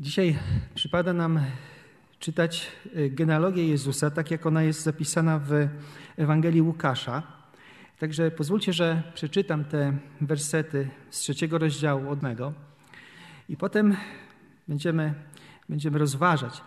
[0.00, 0.38] Dzisiaj
[0.74, 1.40] przypada nam
[2.18, 5.68] czytać y, genealogię Jezusa, tak jak ona jest zapisana w
[6.16, 7.22] Ewangelii Łukasza.
[7.98, 12.52] Także pozwólcie, że przeczytam te wersety z trzeciego rozdziału od mego
[13.48, 13.96] i potem
[14.68, 15.14] będziemy,
[15.68, 16.62] będziemy rozważać.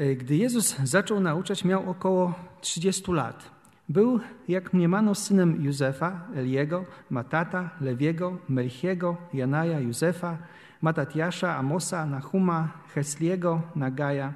[0.00, 3.50] Y, gdy Jezus zaczął nauczać, miał około 30 lat.
[3.88, 10.38] Był, jak mniemano, synem Józefa, Eliego, Matata, Lewiego, Melchiego, Janaja, Józefa,
[10.86, 14.32] Matatiasza, Amosa, Nahuma, Hesliego, Nagaja,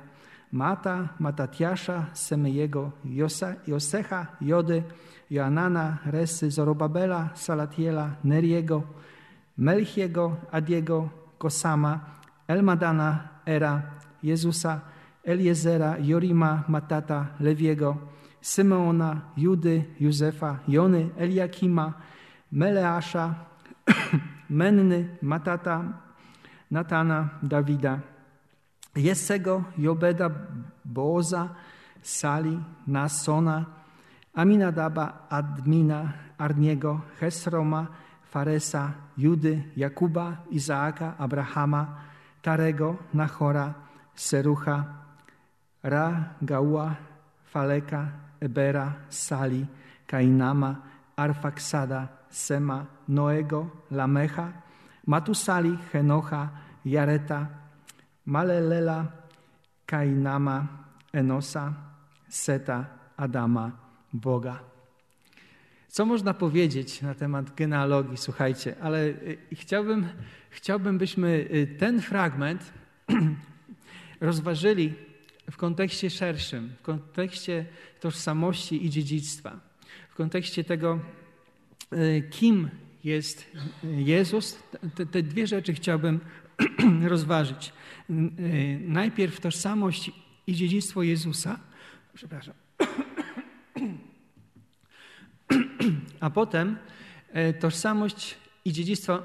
[0.50, 4.82] Mata, Matatiasza, Semejego, Josecha, Jody,
[5.30, 8.82] Joanana, Resy, Zorobabela, Salatiela, Neriego,
[9.58, 11.08] Melchiego, Adiego,
[11.38, 12.00] Kosama,
[12.48, 14.82] Elmadana, Era, Jezusa,
[15.24, 17.96] Eliezera, Jorima, Matata, Lewiego,
[18.40, 21.94] Symeona, Judy, Józefa, Jony, Eliakima,
[22.50, 23.36] Meleasza,
[24.50, 26.09] Menny, Matata,
[26.70, 28.02] Natana, Dawida,
[28.94, 30.30] Jesego, Jobeda,
[30.84, 31.50] Boza,
[32.02, 33.66] Sali, Nasona,
[34.34, 37.88] Aminadaba, Admina, Arniego, Hesroma,
[38.32, 41.88] Faresa, Judy, Jakuba, Izaaka, Abrahama,
[42.42, 43.74] Tarego, Nachora,
[44.14, 44.86] Serucha,
[45.82, 46.96] Ra, Gaua,
[47.52, 49.66] Faleka, Ebera, Sali,
[50.06, 50.80] Kainama,
[51.18, 54.52] Arfaksada, Sema, Noego, Lamecha,
[55.06, 56.50] Matusali, Henocha,
[56.84, 57.46] Jareta,
[58.26, 59.06] Malelela,
[59.86, 60.66] Kainama,
[61.12, 61.74] Enosa,
[62.28, 62.84] Seta,
[63.16, 63.72] Adama,
[64.12, 64.70] Boga.
[65.88, 68.16] Co można powiedzieć na temat genealogii?
[68.16, 70.06] Słuchajcie, ale y, chciałbym,
[70.50, 72.72] chciałbym byśmy y, ten fragment
[74.20, 74.94] rozważyli
[75.50, 77.66] w kontekście szerszym, w kontekście
[78.00, 79.60] tożsamości i dziedzictwa,
[80.10, 80.98] w kontekście tego,
[81.92, 82.70] y, kim
[83.04, 83.50] jest
[83.84, 84.62] Jezus.
[84.94, 86.20] Te, te dwie rzeczy chciałbym
[87.08, 87.72] rozważyć.
[88.80, 90.10] Najpierw tożsamość
[90.46, 91.60] i dziedzictwo Jezusa,
[92.14, 92.54] przepraszam,
[96.20, 96.76] a potem
[97.32, 99.22] e, tożsamość i dziedzictwo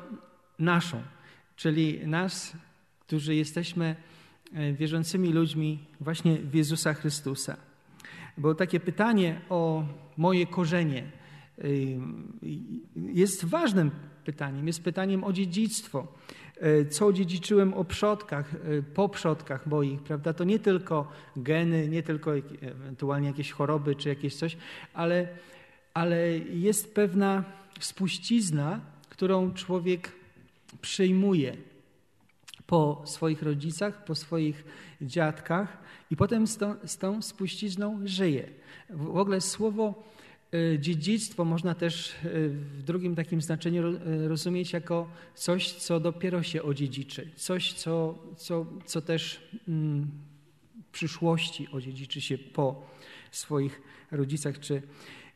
[0.59, 1.01] naszą,
[1.55, 2.57] czyli nas,
[2.99, 3.95] którzy jesteśmy
[4.53, 7.57] e, wierzącymi ludźmi właśnie w Jezusa Chrystusa.
[8.37, 9.85] Było takie pytanie o
[10.17, 11.03] moje korzenie
[12.95, 13.91] jest ważnym
[14.25, 16.07] pytaniem, jest pytaniem o dziedzictwo.
[16.57, 20.33] E, co dziedziczyłem o przodkach, e, po przodkach moich, prawda?
[20.33, 24.57] To nie tylko geny, nie tylko ewentualnie jakieś choroby czy jakieś coś,
[24.93, 25.27] ale,
[25.93, 27.43] ale jest pewna
[27.79, 30.11] spuścizna, którą człowiek
[30.81, 31.57] przyjmuje
[32.67, 34.63] po swoich rodzicach, po swoich
[35.01, 35.77] dziadkach
[36.11, 38.49] i potem z tą, z tą spuścizną żyje.
[38.89, 40.03] W ogóle słowo
[40.79, 42.13] dziedzictwo można też e,
[42.49, 48.65] w drugim takim znaczeniu e, rozumieć jako coś, co dopiero się odziedziczy, coś, co, co,
[48.85, 50.11] co też mm,
[50.87, 52.85] w przyszłości odziedziczy się po
[53.31, 54.59] swoich rodzicach.
[54.59, 54.81] Czy...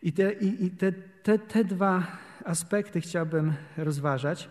[0.03, 0.91] I, te, i te,
[1.23, 4.49] te, te dwa aspekty chciałbym rozważać.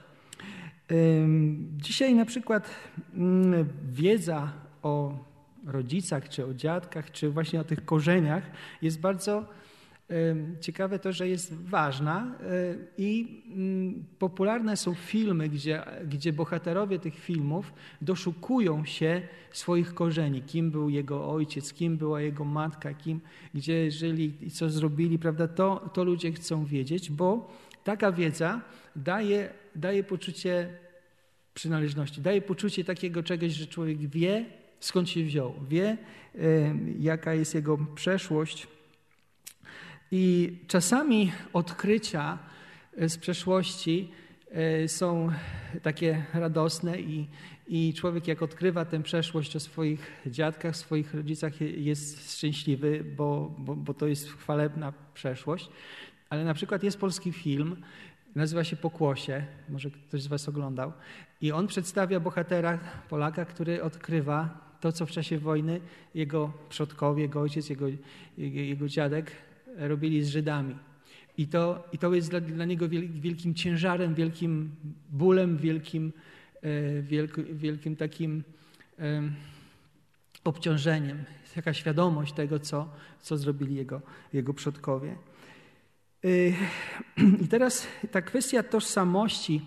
[1.77, 2.71] Dzisiaj na przykład
[3.15, 4.53] mm, wiedza
[4.83, 5.25] o
[5.67, 8.43] rodzicach, czy o dziadkach, czy właśnie o tych korzeniach
[8.83, 9.45] jest bardzo
[10.61, 17.19] Ciekawe to, że jest ważna e, i mm, popularne są filmy, gdzie, gdzie bohaterowie tych
[17.19, 23.21] filmów doszukują się swoich korzeni, kim był jego ojciec, kim była jego matka, kim,
[23.55, 25.49] gdzie żyli i co zrobili, prawda?
[25.49, 27.53] To, to ludzie chcą wiedzieć, bo
[27.85, 28.61] taka wiedza
[28.97, 30.69] daje, daje poczucie
[31.55, 34.45] przynależności, daje poczucie takiego czegoś, że człowiek wie,
[34.81, 35.97] skąd się wziął, wie,
[36.99, 38.78] jaka jest jego przeszłość
[40.11, 42.39] i czasami odkrycia
[42.97, 44.11] e, z przeszłości
[44.51, 45.31] e, są
[45.83, 47.29] takie radosne i,
[47.69, 53.77] i człowiek jak odkrywa tę przeszłość o swoich dziadkach, swoich rodzicach jest szczęśliwy, bo, bo,
[53.77, 55.69] bo to jest chwalebna przeszłość.
[56.31, 57.77] Ale na przykład jest polski film,
[58.35, 60.93] nazywa się Pokłosie, może ktoś z was oglądał
[61.41, 65.81] i on przedstawia bohatera Polaka, który odkrywa to, co w czasie wojny
[66.15, 67.87] jego przodkowie, jego ojciec, jego,
[68.39, 69.33] jego, jego dziadek
[69.79, 70.77] robili z Żydami.
[71.39, 74.71] I to, i to jest dla, dla niego wielkim ciężarem, wielkim
[75.11, 76.13] bólem, wielkim,
[76.63, 78.43] e, wielk, wielkim takim
[80.45, 81.25] obciążeniem.
[81.43, 82.89] Jest taka świadomość tego, co,
[83.21, 84.01] co zrobili jego,
[84.33, 85.17] jego przodkowie.
[86.25, 86.29] E,
[87.45, 89.63] I teraz ta kwestia tożsamości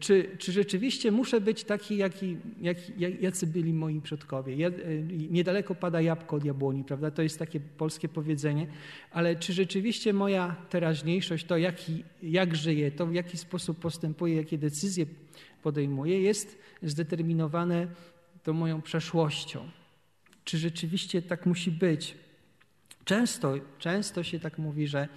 [0.00, 2.76] czy, czy rzeczywiście muszę być taki, jaki, jak,
[3.20, 4.68] jacy byli moi przodkowie?
[4.68, 7.10] Y, niedaleko pada jabłko od jabłoni, prawda?
[7.10, 8.66] To jest takie polskie powiedzenie.
[9.10, 14.58] Ale czy rzeczywiście moja teraźniejszość, to jaki, jak żyję, to w jaki sposób postępuję, jakie
[14.58, 15.06] decyzje
[15.62, 17.86] podejmuję, jest zdeterminowane
[18.42, 19.70] tą moją przeszłością.
[20.44, 22.14] Czy rzeczywiście tak musi być?
[23.04, 25.08] Często, często się tak mówi, że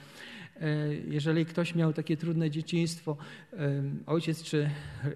[1.08, 3.18] jeżeli ktoś miał takie trudne dzieciństwo,
[3.54, 4.70] e, ojciec czy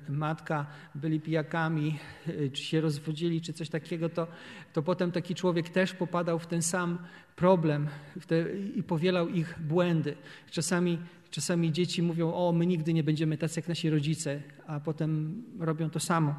[0.09, 4.27] matka byli pijakami, e, czy się rozwodzili, czy coś takiego, to,
[4.73, 6.97] to potem taki człowiek też popadał w ten sam
[7.35, 7.87] problem
[8.27, 8.45] te,
[8.75, 10.15] i powielał ich błędy.
[10.51, 10.99] Czasami,
[11.31, 15.89] czasami dzieci mówią, o my nigdy nie będziemy tacy jak nasi rodzice, a potem robią
[15.89, 16.35] to samo.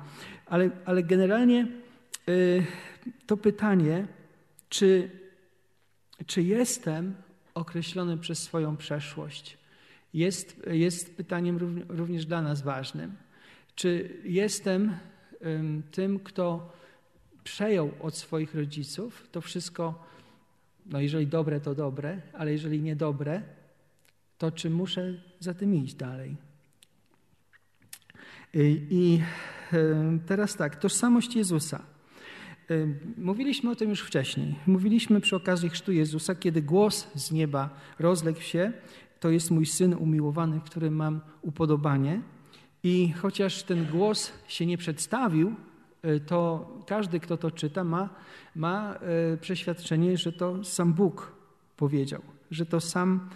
[0.46, 1.66] Ale, ale generalnie
[3.26, 4.06] to pytanie,
[4.68, 5.10] czy
[6.26, 7.14] czy jestem
[7.54, 9.58] określony przez swoją przeszłość?
[10.14, 13.16] Jest, jest pytaniem również dla nas ważnym.
[13.74, 14.96] Czy jestem
[15.90, 16.72] tym, kto
[17.44, 20.04] przejął od swoich rodziców to wszystko,
[20.86, 23.42] no jeżeli dobre, to dobre, ale jeżeli niedobre,
[24.38, 26.36] to czy muszę za tym iść dalej?
[28.90, 29.20] I
[30.26, 31.94] teraz tak, tożsamość Jezusa.
[33.16, 34.55] Mówiliśmy o tym już wcześniej.
[34.66, 38.72] Mówiliśmy przy okazji chrztu Jezusa, kiedy głos z nieba rozległ się,
[39.20, 42.20] to jest mój syn umiłowany, w którym mam upodobanie.
[42.82, 45.55] I chociaż ten głos się nie przedstawił,
[46.02, 48.08] e, to każdy, kto to czyta, ma,
[48.55, 51.32] ma e, przeświadczenie, że to sam Bóg
[51.76, 53.31] powiedział, że to sam,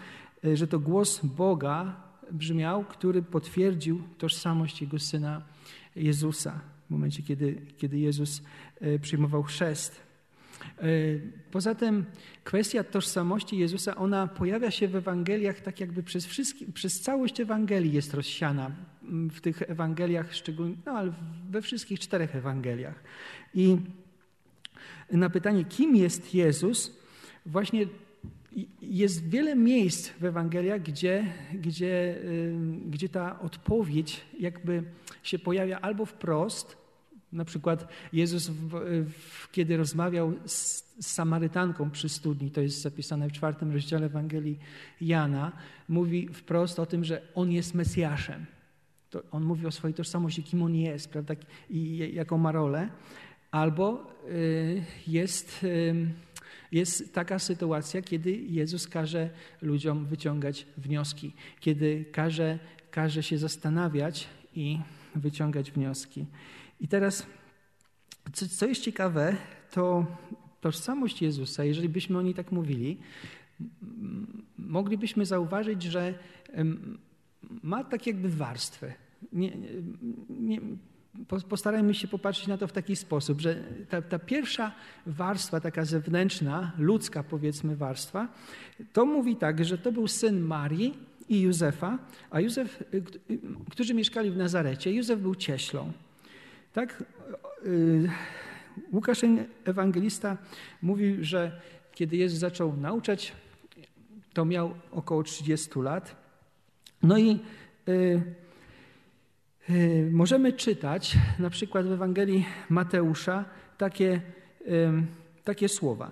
[0.54, 1.96] że to głos Boga
[2.32, 5.42] brzmiał, który potwierdził tożsamość Jego Syna
[5.96, 8.42] Jezusa w momencie, kiedy, kiedy Jezus
[8.80, 10.00] e, przyjmował chrzest.
[10.78, 10.84] E,
[11.50, 12.04] poza tym
[12.44, 17.92] kwestia tożsamości Jezusa, ona pojawia się w Ewangeliach tak jakby przez, wszystkie, przez całość Ewangelii
[17.92, 18.70] jest rozsiana.
[19.30, 21.12] W tych Ewangeliach szczególnie, no ale
[21.50, 23.02] we wszystkich czterech Ewangeliach.
[23.54, 23.76] I
[25.12, 26.96] na pytanie, kim jest Jezus,
[27.46, 27.86] właśnie
[28.82, 31.24] jest wiele miejsc w Ewangeliach, gdzie,
[31.54, 32.18] gdzie,
[32.86, 34.82] gdzie ta odpowiedź jakby
[35.22, 36.76] się pojawia albo wprost,
[37.32, 38.50] na przykład Jezus,
[39.52, 44.58] kiedy rozmawiał z, Samarytanką przy studni, to jest zapisane w czwartym rozdziale Ewangelii
[45.00, 45.52] Jana,
[45.88, 48.46] mówi wprost o tym, że On jest Mesjaszem.
[49.10, 51.34] To on mówi o swojej tożsamości, kim On jest, prawda,
[51.70, 52.88] i jaką ma rolę.
[53.50, 55.66] Albo y, jest,
[56.72, 59.30] jest taka sytuacja, kiedy Jezus każe
[59.62, 62.58] ludziom wyciągać wnioski, kiedy każe,
[62.90, 64.78] każe się zastanawiać i
[65.14, 66.26] wyciągać wnioski.
[66.80, 67.26] I teraz,
[68.32, 69.36] co, co jest ciekawe,
[69.70, 70.06] to
[70.60, 72.98] tożsamość Jezusa, jeżeli byśmy o niej tak mówili,
[74.58, 76.14] moglibyśmy zauważyć, że
[77.62, 78.94] ma tak jakby warstwę.
[79.32, 79.52] Nie,
[80.30, 80.60] nie,
[81.48, 84.72] postarajmy się popatrzeć na to w taki sposób, że ta, ta, pierwsza
[85.06, 88.28] warstwa, taka zewnętrzna, ludzka powiedzmy warstwa,
[88.92, 91.98] to mówi tak, że to był syn Marii i Józefa,
[92.30, 92.96] a Józef, y,
[93.30, 93.38] y,
[93.70, 94.92] którzy mieszkali w Nazarecie.
[94.92, 95.92] Józef był cieślą.
[96.72, 97.04] Tak?
[97.66, 98.08] Y,
[98.92, 99.20] Łukasz
[99.64, 100.36] Ewangelista
[100.82, 101.60] mówił, że
[101.94, 103.32] kiedy Jezus zaczął nauczać,
[104.32, 106.16] to miał około 30 lat.
[107.02, 107.38] No i
[110.10, 113.44] możemy czytać na przykład w Ewangelii Mateusza
[113.78, 114.20] takie,
[114.66, 114.92] y,
[115.44, 116.10] takie słowa.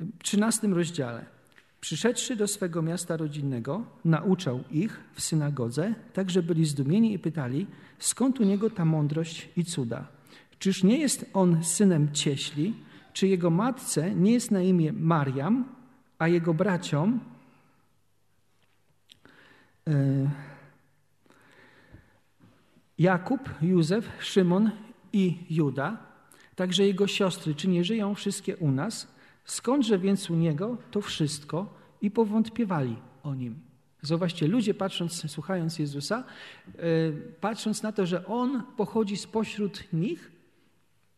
[0.00, 1.24] W 13 rozdziale.
[1.80, 7.66] Przyszedłszy do swego miasta rodzinnego, nauczał ich w synagodze, tak że byli zdumieni i pytali,
[7.98, 10.06] skąd u niego ta mądrość i cuda?
[10.58, 12.74] Czyż nie jest on synem cieśli?
[13.12, 15.64] Czy jego matce nie jest na imię Mariam,
[16.18, 17.20] a jego braciom
[19.88, 20.30] e,
[22.98, 24.70] Jakub, Józef, Szymon
[25.12, 25.98] i Juda,
[26.56, 29.14] także jego siostry, czy nie żyją wszystkie u nas?
[29.44, 33.68] Skądże więc u niego to wszystko i powątpiewali o nim?
[34.02, 36.24] Zobaczcie, ludzie patrząc, słuchając Jezusa,
[36.66, 36.82] e,
[37.40, 40.32] patrząc na to, że On pochodzi spośród nich,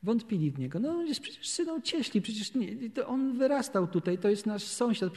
[0.03, 0.79] wątpili w Niego.
[0.79, 4.63] No on jest przecież synem cieśli, przecież nie, to On wyrastał tutaj, to jest nasz
[4.63, 5.13] sąsiad.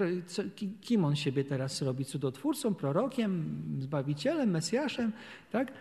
[0.81, 2.05] Kim On siebie teraz robi?
[2.05, 5.11] Cudotwórcą, prorokiem, Zbawicielem, Mesjaszem?
[5.51, 5.73] Tak?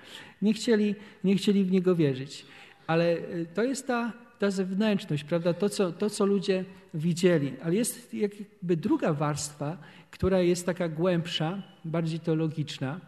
[0.42, 0.94] Nie chcieli,
[1.24, 2.46] nie chcieli w Niego wierzyć.
[2.86, 7.54] Ale e, to jest ta ta zewnętrzność, prawda, to co, to, co ludzie widzieli.
[7.64, 9.78] Ale jest jakby druga warstwa,
[10.10, 13.00] która jest taka głębsza, bardziej teologiczna,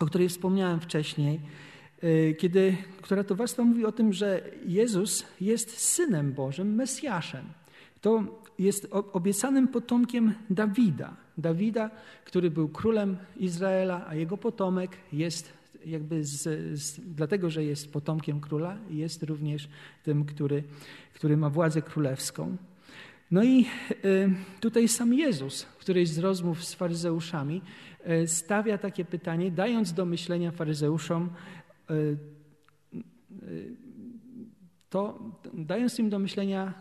[0.00, 1.40] o której wspomniałem wcześniej,
[2.38, 7.44] kiedy, która to warstwa mówi o tym, że Jezus jest Synem Bożym, Mesjaszem.
[8.00, 11.16] To jest obiecanym potomkiem Dawida.
[11.38, 11.90] Dawida,
[12.24, 15.52] który był królem Izraela, a jego potomek jest
[15.86, 16.42] jakby z,
[16.80, 19.68] z, dlatego, że jest potomkiem króla, jest również
[20.04, 20.62] tym, który,
[21.14, 22.56] który ma władzę królewską.
[23.30, 23.66] No i
[24.04, 24.30] y,
[24.60, 27.62] tutaj sam Jezus w którejś z rozmów z faryzeuszami
[28.22, 31.69] y, stawia takie pytanie, dając do myślenia faryzeuszom y,
[34.90, 35.18] to
[35.54, 36.74] dając im do myślenia,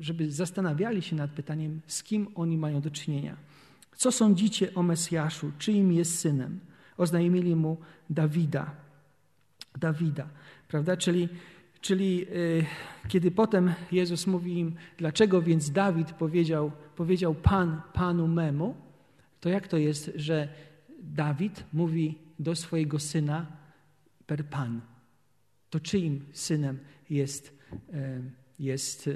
[0.00, 3.36] żeby zastanawiali się nad pytaniem, z kim oni mają do czynienia.
[3.96, 5.52] Co sądzicie o Mesjaszu?
[5.58, 6.60] Czyim jest synem?
[6.96, 7.76] Oznajmili mu
[8.10, 8.74] Dawida.
[9.78, 10.28] Dawida,
[10.68, 10.96] prawda?
[10.96, 11.28] Czyli,
[11.80, 12.64] czyli yy,
[13.08, 18.74] kiedy potem Jezus mówi im, dlaczego więc Dawid powiedział, powiedział Pan Panu memu,
[19.40, 20.48] to jak to jest, że
[20.98, 23.61] Dawid mówi do swojego syna
[24.26, 24.80] per Pan?
[25.70, 26.78] To czyim synem
[27.10, 27.58] jest,
[27.92, 28.22] e,
[28.58, 29.12] jest e,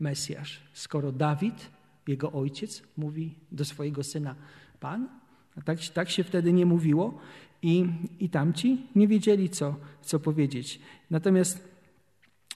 [0.00, 0.60] Mesjasz?
[0.72, 1.70] Skoro Dawid,
[2.06, 4.34] jego ojciec, mówi do swojego syna
[4.80, 5.08] Pan,
[5.56, 7.20] a tak, tak się wtedy nie mówiło
[7.62, 7.86] i,
[8.20, 10.80] i tamci nie wiedzieli, co, co powiedzieć.
[11.10, 11.58] Natomiast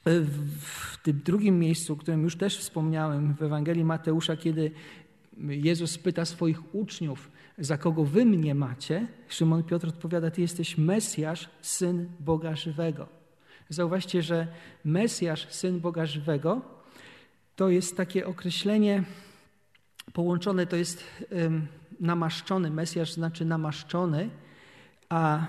[0.04, 0.20] e,
[0.60, 4.70] w tym drugim miejscu, o którym już też wspomniałem w Ewangelii Mateusza, kiedy
[5.48, 11.50] Jezus pyta swoich uczniów, za kogo wy mnie macie, Szymon Piotr odpowiada, ty jesteś Mesjasz,
[11.60, 13.08] Syn Boga Żywego.
[13.68, 14.46] Zauważcie, że
[14.84, 16.62] Mesjasz, Syn Boga Żywego,
[17.56, 19.04] to jest takie określenie
[20.12, 21.04] połączone, to jest
[22.00, 24.30] namaszczony, Mesjasz znaczy namaszczony,
[25.08, 25.46] a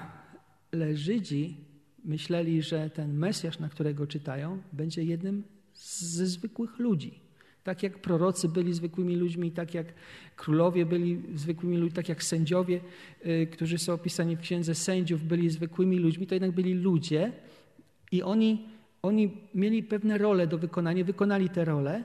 [0.93, 1.57] Żydzi
[2.05, 5.43] myśleli, że ten Mesjasz, na którego czytają, będzie jednym
[5.73, 7.22] ze zwykłych ludzi.
[7.63, 9.87] Tak jak prorocy byli zwykłymi ludźmi, tak jak
[10.35, 12.81] królowie byli zwykłymi ludźmi, tak jak sędziowie,
[13.25, 17.31] y, którzy są opisani w księdze sędziów, byli zwykłymi ludźmi, to jednak byli ludzie
[18.11, 18.65] i oni,
[19.01, 22.03] oni mieli pewne role do wykonania, wykonali te role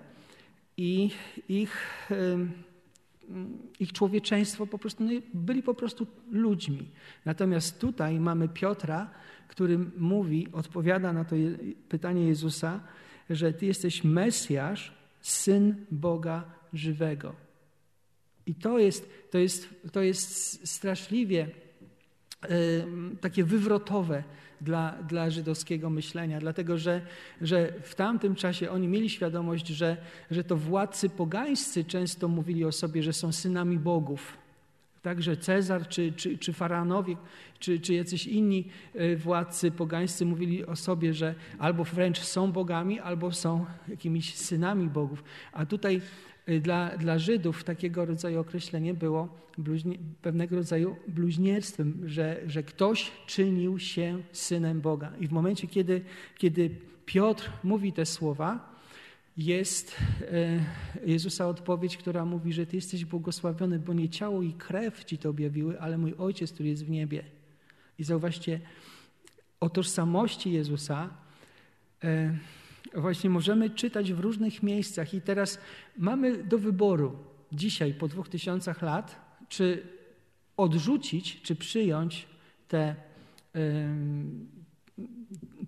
[0.76, 1.10] i
[1.48, 2.08] ich,
[3.80, 6.88] ich człowieczeństwo po prostu no, byli po prostu ludźmi.
[7.24, 9.10] Natomiast tutaj mamy Piotra,
[9.48, 11.36] który mówi, odpowiada na to
[11.88, 12.80] pytanie Jezusa,
[13.30, 17.34] że Ty jesteś Mesjasz, Syn Boga żywego.
[18.46, 21.48] I to jest, to jest, to jest straszliwie
[23.20, 24.24] takie wywrotowe
[24.60, 27.00] dla, dla żydowskiego myślenia, dlatego że,
[27.40, 29.96] że w tamtym czasie oni mieli świadomość, że,
[30.30, 34.38] że to władcy pogańscy często mówili o sobie, że są synami bogów.
[35.02, 37.16] Także Cezar, czy, czy, czy faraonowie,
[37.58, 43.00] czy, czy jacyś inni e, władcy pogańscy mówili o sobie, że albo wręcz są bogami,
[43.00, 45.24] albo są jakimiś synami bogów.
[45.52, 46.00] A tutaj
[46.46, 49.28] e, dla, dla Żydów takiego rodzaju określenie było
[49.58, 55.12] bluźnie, pewnego rodzaju bluźnierstwem, że, że ktoś czynił się synem Boga.
[55.20, 56.00] I w momencie, kiedy,
[56.38, 56.70] kiedy
[57.06, 58.77] Piotr mówi te słowa,
[59.38, 65.04] jest e, Jezusa odpowiedź, która mówi, że Ty jesteś błogosławiony, bo nie ciało i krew
[65.04, 67.24] Ci to objawiły, ale mój Ojciec, który jest w niebie.
[67.98, 68.60] I zauważcie,
[69.60, 71.10] o tożsamości Jezusa
[72.04, 72.38] e,
[72.94, 75.58] właśnie możemy czytać w różnych miejscach i teraz
[75.96, 77.16] mamy do wyboru
[77.52, 79.82] dzisiaj, po dwóch tysiącach lat, czy
[80.56, 82.26] odrzucić, czy przyjąć
[82.68, 82.96] te,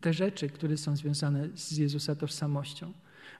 [0.00, 2.92] te rzeczy, które są związane z Jezusa tożsamością.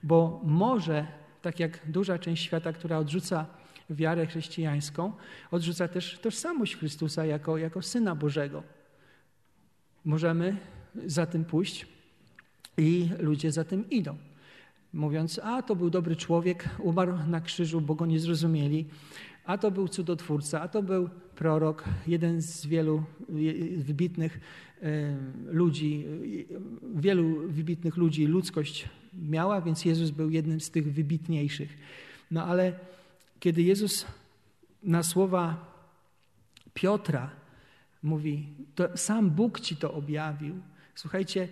[0.03, 1.07] Bo może,
[1.41, 3.45] tak jak duża część świata, która odrzuca
[3.89, 5.13] wiarę chrześcijańską,
[5.51, 8.63] odrzuca też tożsamość Chrystusa jako, jako Syna Bożego.
[10.05, 10.57] Możemy
[11.05, 11.87] za tym pójść
[12.77, 14.17] i ludzie za tym idą.
[14.93, 18.85] Mówiąc, a to był dobry człowiek, umarł na krzyżu, bo go nie zrozumieli,
[19.45, 23.03] a to był cudotwórca, a to był prorok, jeden z wielu
[23.77, 24.39] wybitnych
[25.45, 26.05] ludzi,
[26.95, 31.77] wielu wybitnych ludzi ludzkość miała, więc Jezus był jednym z tych wybitniejszych.
[32.31, 32.73] No ale
[33.39, 34.05] kiedy Jezus
[34.83, 35.71] na słowa
[36.73, 37.29] Piotra
[38.03, 40.55] mówi, to sam Bóg ci to objawił.
[40.95, 41.47] Słuchajcie,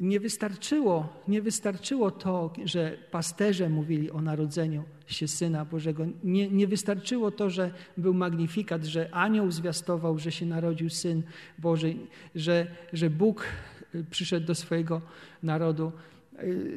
[0.00, 6.06] nie wystarczyło, nie wystarczyło to, że pasterze mówili o narodzeniu się Syna Bożego.
[6.24, 11.22] Nie, nie wystarczyło to, że był magnifikat, że anioł zwiastował, że się narodził Syn
[11.58, 11.94] Boży,
[12.34, 13.46] że, że Bóg
[14.10, 15.00] przyszedł do swojego
[15.42, 15.92] narodu.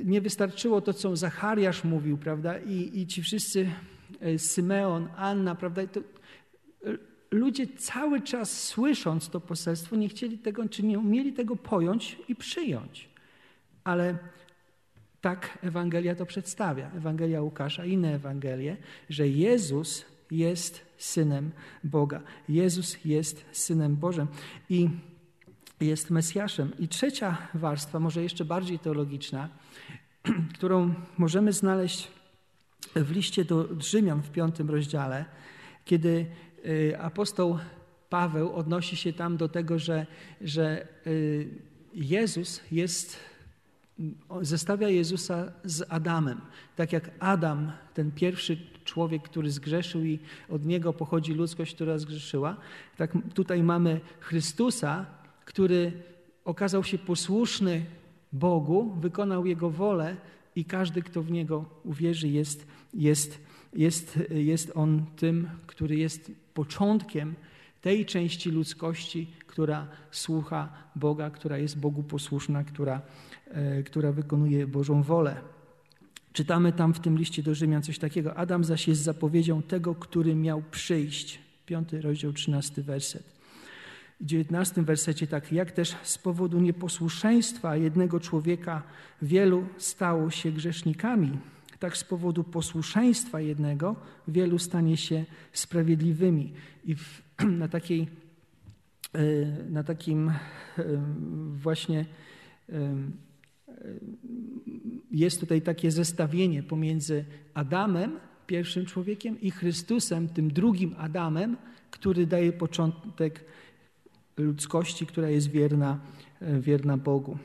[0.06, 2.60] Nie wystarczyło to, co Zachariasz mówił, prawda?
[2.60, 3.70] I, i ci wszyscy,
[4.20, 5.88] e, Symeon, Anna, prawda?
[5.88, 6.00] To,
[7.32, 12.36] ludzie cały czas słysząc to poselstwo nie chcieli tego, czy nie umieli tego pojąć i
[12.36, 13.10] przyjąć.
[13.84, 14.18] Ale
[15.22, 18.78] tak Ewangelia to przedstawia, Ewangelia Łukasza, inne Ewangelie,
[19.10, 21.52] że Jezus jest Synem
[21.84, 22.22] Boga.
[22.50, 24.28] Jezus jest Synem Bożym
[24.70, 24.90] i
[25.84, 26.72] jest Mesjaszem.
[26.80, 29.50] I trzecia warstwa, może jeszcze bardziej teologiczna,
[30.56, 32.08] którą możemy znaleźć
[32.96, 35.26] w liście do Rzymian w piątym rozdziale,
[35.86, 36.26] kiedy
[36.66, 37.60] Y, apostoł
[38.10, 40.06] Paweł odnosi się tam do tego, że,
[40.42, 41.48] że y,
[41.94, 43.20] Jezus jest,
[44.42, 46.42] zestawia Jezusa z Adamem.
[46.76, 52.58] Tak jak Adam, ten pierwszy człowiek, który zgrzeszył i od niego pochodzi ludzkość, która zgrzeszyła,
[52.98, 55.06] tak tutaj mamy Chrystusa,
[55.46, 55.92] który
[56.46, 57.86] okazał się posłuszny
[58.34, 60.16] Bogu, wykonał Jego wolę
[60.56, 63.40] i każdy, kto w Niego uwierzy, jest, jest,
[63.74, 67.36] jest, jest On tym, który jest początkiem
[67.82, 73.02] tej części ludzkości, która słucha Boga, która jest Bogu posłuszna, która,
[73.48, 75.42] e, która wykonuje Bożą wolę.
[76.34, 78.36] Czytamy tam w tym liście do Rzymian coś takiego.
[78.36, 81.40] Adam zaś jest zapowiedzią tego, który miał przyjść.
[81.66, 83.24] Piąty rozdział, trzynasty werset.
[84.24, 88.84] W dziewiętnastym wersecie tak, jak też z powodu nieposłuszeństwa jednego człowieka
[89.22, 91.38] wielu stało się grzesznikami,
[91.80, 93.96] tak z powodu posłuszeństwa jednego
[94.28, 96.54] wielu stanie się sprawiedliwymi.
[96.86, 97.22] I w,
[97.62, 98.08] na takiej
[99.14, 99.24] e,
[99.70, 100.34] na takim e,
[101.54, 102.06] właśnie
[102.70, 102.96] e,
[105.12, 111.58] jest tutaj takie zestawienie pomiędzy Adamem, pierwszym człowiekiem, i Chrystusem, tym drugim Adamem,
[111.92, 113.46] który daje początek
[114.38, 116.00] ludzkości, która jest wierna,
[116.42, 117.38] wierna Bogu.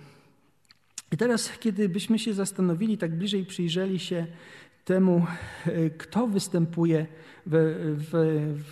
[1.12, 4.26] I teraz, kiedy byśmy się zastanowili, tak bliżej przyjrzeli się
[4.84, 5.26] temu,
[5.98, 7.06] kto występuje
[7.46, 7.52] w,
[7.98, 8.10] w,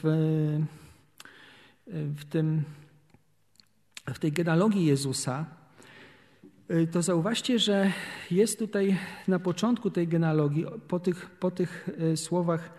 [0.03, 0.09] w,
[1.87, 2.63] w, tym,
[4.07, 5.47] w tej genealogii Jezusa,
[6.71, 7.93] Y, to zauważcie, że
[8.31, 12.73] jest tutaj na początku tej genealogii, po tych, po tych słowach,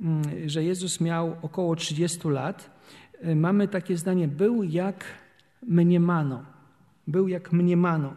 [0.00, 2.70] mm, że Jezus miał około 30 lat,
[3.34, 5.04] mamy takie zdanie: był jak
[5.62, 6.44] mniemano.
[7.06, 8.14] Był jak mniemano.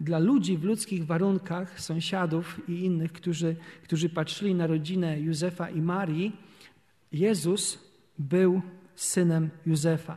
[0.00, 5.80] Dla ludzi w ludzkich warunkach, sąsiadów i innych, którzy, którzy patrzyli na rodzinę Józefa i
[5.80, 6.36] Marii,
[7.12, 7.78] Jezus
[8.18, 8.62] był
[8.94, 10.16] synem Józefa.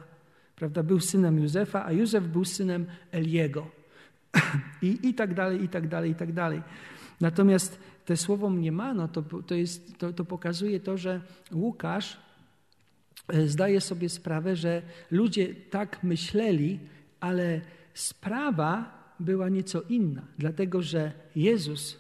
[0.56, 0.84] Prawda?
[0.84, 3.68] Był synem Józefa, a Józef był synem Eliego.
[4.82, 6.62] I, I tak dalej, i tak dalej, i tak dalej.
[7.22, 11.22] Natomiast te słowo mniemano to, to, jest, to, to pokazuje to, że
[11.52, 12.18] Łukasz
[13.32, 16.80] e, zdaje sobie sprawę, że ludzie tak myśleli,
[17.20, 17.62] ale
[17.94, 22.00] sprawa była nieco inna, dlatego że Jezus,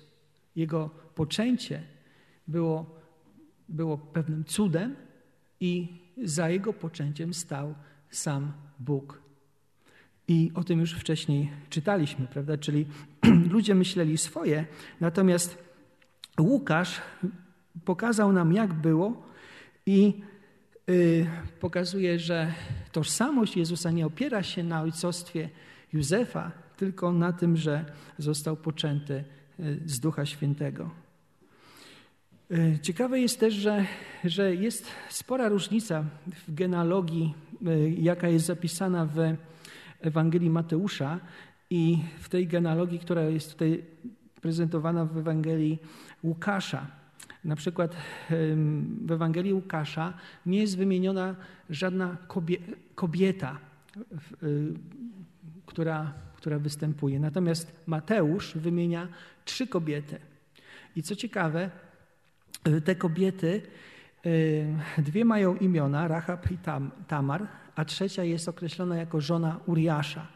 [0.55, 1.81] jego poczęcie
[2.47, 2.99] było,
[3.69, 4.95] było pewnym cudem
[5.59, 5.87] i
[6.23, 7.75] za jego poczęciem stał
[8.09, 9.21] sam Bóg.
[10.27, 12.57] I o tym już wcześniej czytaliśmy, prawda?
[12.57, 12.85] Czyli
[13.53, 14.65] ludzie myśleli swoje,
[15.01, 15.57] natomiast
[16.39, 17.01] Łukasz
[17.85, 19.23] pokazał nam, jak było
[19.85, 20.21] i
[21.59, 22.53] pokazuje, że
[22.91, 25.49] tożsamość Jezusa nie opiera się na ojcostwie
[25.93, 27.85] Józefa, tylko na tym, że
[28.17, 29.23] został poczęty
[29.59, 30.89] y, z Ducha Świętego.
[32.51, 33.85] Y, ciekawe jest też, że,
[34.23, 36.03] że jest spora różnica
[36.47, 37.33] w genealogii,
[37.67, 39.35] y, jaka jest zapisana w
[40.01, 41.19] Ewangelii Mateusza
[41.69, 43.83] i w tej genealogii, która jest tutaj
[44.41, 45.79] prezentowana w Ewangelii
[46.23, 47.00] Łukasza.
[47.43, 47.95] Na przykład
[49.05, 50.13] w Ewangelii Łukasza
[50.45, 51.35] nie jest wymieniona
[51.69, 52.17] żadna
[52.95, 53.57] kobieta,
[54.43, 54.73] y,
[55.65, 57.19] która, która występuje.
[57.19, 59.07] Natomiast Mateusz wymienia
[59.45, 60.19] trzy kobiety.
[60.95, 61.69] I co ciekawe,
[62.67, 63.61] y, te kobiety,
[64.25, 66.57] y, dwie mają imiona, Rahab i
[67.07, 70.27] Tamar, a trzecia jest określona jako żona Uriasza.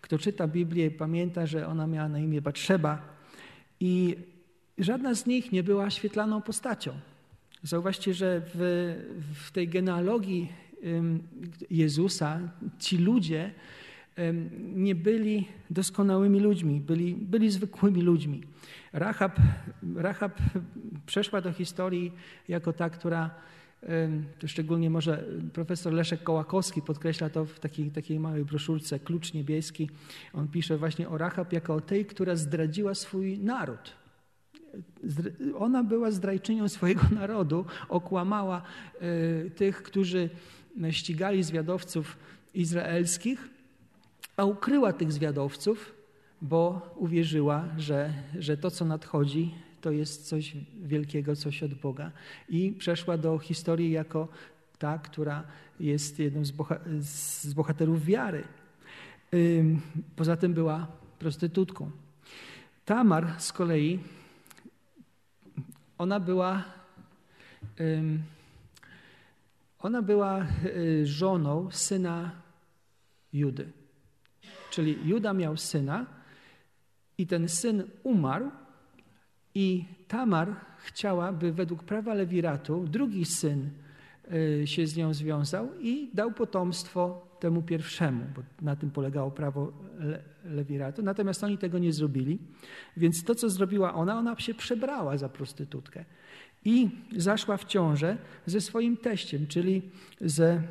[0.00, 3.02] Kto czyta Biblię, pamięta, że ona miała na imię Batrzeba
[3.80, 4.16] i
[4.78, 6.92] żadna z nich nie była świetlaną postacią.
[7.62, 8.94] Zauważcie, że w,
[9.34, 10.48] w tej genealogii
[11.70, 12.40] Jezusa
[12.78, 13.50] ci ludzie
[14.74, 18.42] nie byli doskonałymi ludźmi, byli, byli zwykłymi ludźmi.
[18.92, 19.36] Rahab,
[19.96, 20.38] Rahab
[21.06, 22.12] przeszła do historii
[22.48, 23.30] jako ta, która
[24.46, 29.90] szczególnie może profesor Leszek Kołakowski podkreśla to w takiej, takiej małej broszurce Klucz Niebieski.
[30.32, 34.01] On pisze właśnie o Rahab jako o tej, która zdradziła swój naród.
[35.58, 38.62] Ona była zdrajczynią swojego narodu, okłamała
[39.00, 40.30] e, tych, którzy
[40.90, 42.16] ścigali zwiadowców
[42.54, 43.48] izraelskich,
[44.36, 45.94] a ukryła tych zwiadowców,
[46.42, 52.12] bo uwierzyła, że, że to, co nadchodzi, to jest coś wielkiego, coś od Boga.
[52.48, 54.28] I przeszła do historii jako
[54.78, 55.44] ta, która
[55.80, 58.44] jest jedną z, boha z bohaterów wiary.
[60.16, 60.86] Poza tym była
[61.18, 61.90] prostytutką.
[62.84, 63.98] Tamar z kolei,
[66.02, 66.64] ona była,
[69.78, 72.30] ona była y, żoną syna
[73.32, 73.72] Judy.
[74.70, 76.06] Czyli Juda miał syna
[77.18, 78.50] i ten syn umarł,
[79.54, 83.70] i Tamar chciała, by według prawa Lewiratu drugi syn
[84.64, 89.72] się z nią związał i dał potomstwo temu pierwszemu, bo na tym polegało prawo
[90.44, 91.02] Lewiratu.
[91.02, 92.38] Natomiast oni tego nie zrobili,
[92.96, 96.04] więc to, co zrobiła ona, ona się przebrała za prostytutkę
[96.64, 99.82] i zaszła w ciążę ze swoim teściem, czyli
[100.20, 100.62] ze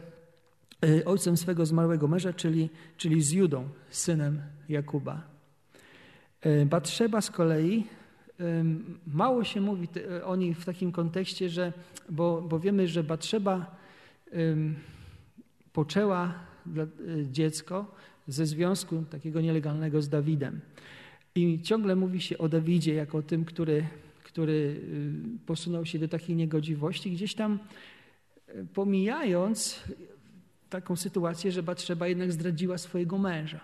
[1.06, 5.22] ojcem swego zmarłego męża, czyli, czyli z Judą, synem Jakuba.
[6.66, 7.88] Batrzeba z kolei,
[9.08, 9.88] mało się mówi
[10.24, 11.74] o niej w takim kontekście, że,
[12.10, 13.76] bo, bo wiemy, że Batrzeba
[15.74, 16.34] poczęła
[17.32, 17.96] dziecko
[18.28, 20.60] ze związku takiego nielegalnego z Dawidem.
[21.36, 23.88] I ciągle mówi się o Dawidzie jako o tym, który,
[24.24, 27.60] który y, posunął się do takiej niegodziwości, gdzieś tam
[28.50, 29.84] y, pomijając
[30.70, 33.60] taką sytuację, że Batrzeba jednak zdradziła swojego męża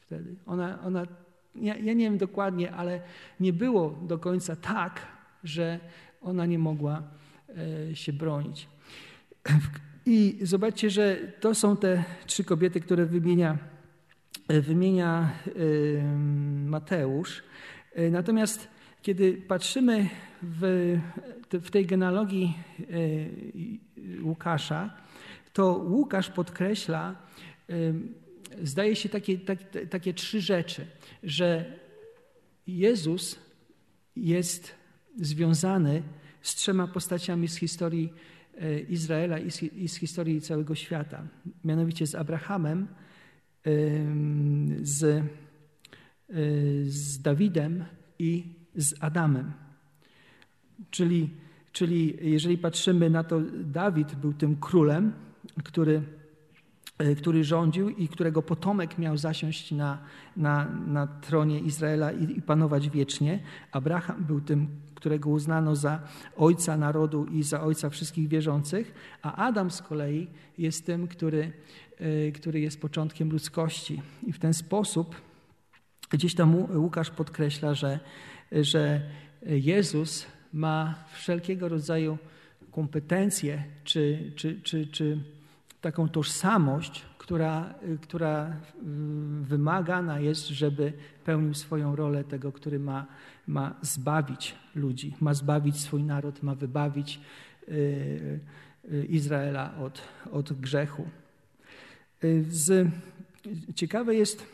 [0.00, 0.34] wtedy.
[0.46, 1.06] Ona, ona
[1.54, 3.00] ja, ja nie wiem dokładnie, ale
[3.40, 5.06] nie było do końca tak,
[5.44, 5.80] że
[6.20, 7.02] ona nie mogła
[7.90, 8.68] e, się bronić.
[10.06, 13.58] I zobaczcie, że to są te trzy kobiety, które wymienia
[14.48, 15.30] E, wymienia
[16.66, 17.42] Mateusz.
[17.94, 18.68] E, natomiast
[19.02, 20.08] kiedy patrzymy
[20.42, 20.98] w,
[21.52, 22.54] w tej genealogii
[24.22, 24.90] Łukasza,
[25.52, 27.16] to Łukasz podkreśla,
[28.62, 29.58] zdaje się takie, tak,
[29.90, 30.86] takie trzy rzeczy,
[31.22, 31.78] że
[32.66, 33.38] Jezus
[34.16, 34.74] jest
[35.20, 36.02] związany
[36.42, 38.12] z trzema postaciami z historii
[38.88, 41.22] Izraela i z, historii całego świata,
[41.64, 42.88] mianowicie z Abrahamem,
[44.82, 45.24] z, y,
[46.90, 47.84] z Dawidem
[48.18, 49.52] i z Adamem.
[50.90, 51.30] Czyli,
[51.72, 55.12] czyli jeżeli patrzymy na to, Dawid był tym królem,
[55.64, 56.02] który,
[57.16, 59.98] który rządził i którego potomek miał zasiąść na,
[60.36, 63.40] na, na tronie Izraela i, i panować wiecznie.
[63.72, 66.00] Abraham był tym, którego uznano za
[66.36, 70.28] ojca narodu i za ojca wszystkich wierzących, a Adam z kolei
[70.58, 71.52] jest tym, który
[72.02, 74.02] Y, który jest początkiem ludzkości.
[74.26, 75.16] I w ten sposób
[76.10, 78.00] gdzieś tam Łukasz podkreśla, że,
[78.52, 79.10] że
[79.46, 82.18] Jezus ma wszelkiego rodzaju
[82.70, 85.18] kompetencje czy, czy, czy, czy
[85.82, 88.52] taką tożsamość, która, która y,
[89.44, 90.92] wymagana jest, żeby
[91.24, 93.06] pełnił swoją rolę tego, który ma,
[93.46, 97.20] ma zbawić ludzi, ma zbawić swój naród, ma wybawić
[97.68, 98.40] y,
[99.08, 101.08] Izraela od, od grzechu.
[102.24, 102.88] Y, z,
[103.74, 104.46] ciekawe jest,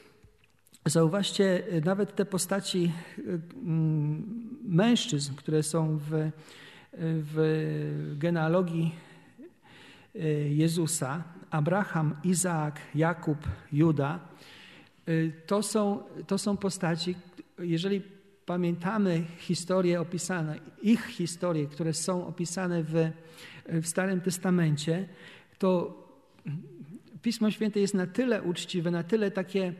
[0.86, 6.30] zauważcie, nawet te postaci y, mm, mężczyzn, które są w,
[7.00, 9.07] w genealogii y,
[10.48, 13.38] Jezusa, Abraham, Izaak, Jakub,
[13.72, 14.20] Juda,
[15.46, 17.14] to są, to są postaci,
[17.58, 18.02] jeżeli
[18.46, 23.10] pamiętamy historie opisane, ich historie, które są opisane w,
[23.66, 25.08] w Starym Testamencie,
[25.58, 25.98] to
[27.22, 29.72] Pismo Święte jest na tyle uczciwe, na tyle takie e,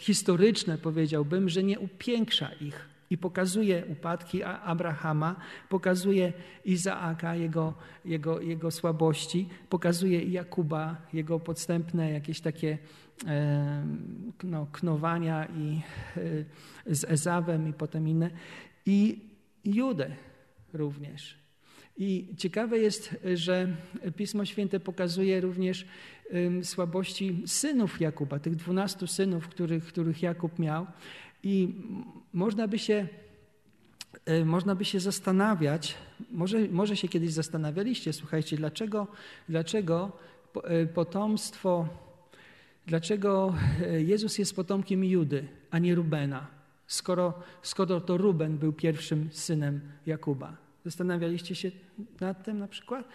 [0.00, 5.36] historyczne, powiedziałbym, że nie upiększa ich i pokazuje upadki Abrahama,
[5.68, 6.32] pokazuje
[6.64, 12.78] Izaaka, jego, jego, jego słabości, pokazuje Jakuba, jego podstępne jakieś takie
[14.44, 15.80] no, knowania i,
[16.86, 18.30] e, z Ezawem i potem inne.
[18.86, 19.20] I
[19.64, 20.10] Judę
[20.72, 21.44] również.
[21.96, 23.76] I ciekawe jest, że
[24.16, 25.86] Pismo Święte pokazuje również
[26.62, 30.86] słabości synów Jakuba, tych dwunastu synów, których, których Jakub miał.
[31.44, 31.74] I
[32.32, 33.08] można by się,
[34.26, 35.94] e, można by się zastanawiać,
[36.30, 39.06] może, może się kiedyś zastanawialiście, słuchajcie, dlaczego,
[39.48, 40.12] dlaczego
[40.64, 41.88] e, potomstwo,
[42.86, 46.46] dlaczego e, Jezus jest potomkiem Judy, a nie Rubena,
[46.86, 50.56] skoro, skoro to Ruben był pierwszym synem Jakuba.
[50.84, 51.70] Zastanawialiście się
[52.20, 53.08] nad tym na przykład?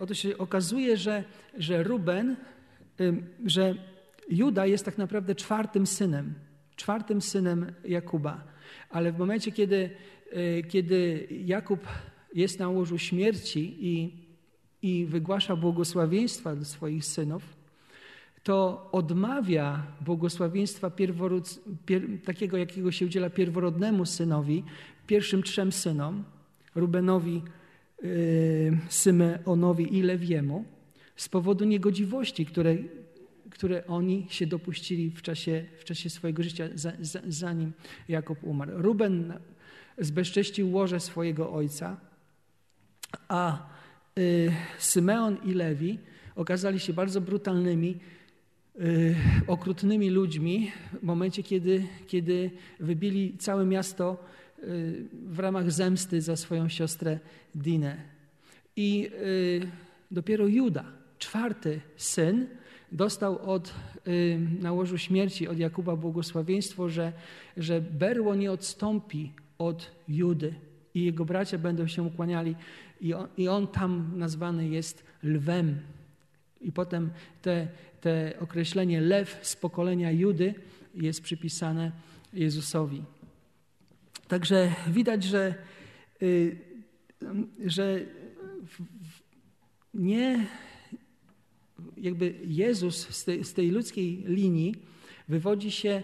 [0.00, 1.24] Oto się okazuje, że,
[1.58, 2.36] że Ruben,
[3.46, 3.74] że
[4.28, 6.34] Juda jest tak naprawdę czwartym synem,
[6.76, 8.44] czwartym synem Jakuba.
[8.90, 9.90] Ale w momencie, kiedy,
[10.32, 11.80] e, kiedy Jakub
[12.34, 14.12] jest na łożu śmierci i,
[14.82, 17.42] i wygłasza błogosławieństwa do swoich synów,
[18.42, 24.64] to odmawia błogosławieństwa pierworód, pier, takiego, jakiego się udziela pierworodnemu synowi,
[25.06, 26.24] pierwszym trzem synom,
[26.74, 27.42] Rubenowi,
[28.04, 30.64] Y, Symeonowi i Lewiemu
[31.16, 32.76] z powodu niegodziwości, które,
[33.62, 36.68] które oni się dopuścili w czasie, w czasie swojego życia,
[37.28, 37.72] zanim
[38.08, 38.72] Jakub umarł.
[38.74, 39.38] Ruben
[39.98, 41.96] zbezcześcił łoże swojego ojca,
[43.28, 43.68] a
[44.18, 45.98] y, Symeon i Lewi
[46.36, 47.98] okazali się bardzo brutalnymi,
[48.80, 49.14] y,
[49.46, 54.24] okrutnymi ludźmi w momencie, kiedy, kiedy wybili całe miasto
[55.12, 57.18] w ramach zemsty za swoją siostrę
[57.54, 57.96] Dinę.
[58.76, 59.68] I y,
[60.10, 60.84] dopiero Juda,
[61.18, 62.46] czwarty syn,
[62.92, 63.74] dostał od,
[64.08, 67.12] y, na łożu śmierci od Jakuba błogosławieństwo, że,
[67.56, 70.54] że berło nie odstąpi od Judy
[70.94, 72.56] i jego bracia będą się ukłaniali
[73.00, 75.78] i on, i on tam nazwany jest lwem,
[76.60, 77.10] I potem
[77.42, 77.68] te,
[78.00, 80.54] te określenie lew z pokolenia Judy
[80.94, 81.92] jest przypisane
[82.32, 83.02] Jezusowi.
[84.28, 85.54] Także widać, że,
[86.22, 86.58] y,
[87.64, 88.00] że
[89.94, 90.46] nie
[91.96, 94.74] jakby Jezus z tej, z tej ludzkiej linii
[95.28, 96.02] wywodzi się